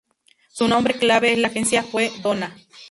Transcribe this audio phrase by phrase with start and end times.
[0.49, 2.55] Su nombre clave en la agencia fue "Donna".